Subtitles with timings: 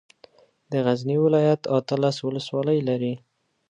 [0.71, 3.13] د غزني ولايت اتلس ولسوالۍ لري.